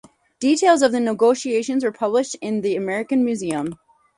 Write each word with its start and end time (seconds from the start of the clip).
Details 0.39 0.81
of 0.81 0.91
the 0.91 0.99
negotiations 0.99 1.83
were 1.85 1.91
published 1.91 2.33
in 2.41 2.61
"The 2.61 2.75
American 2.75 3.23
Museum". 3.23 3.75